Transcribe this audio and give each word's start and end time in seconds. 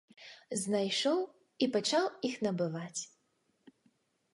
Знайшоў 0.61 1.21
і 1.65 1.69
пачаў 1.75 2.09
іх 2.31 2.43
набываць. 2.49 3.01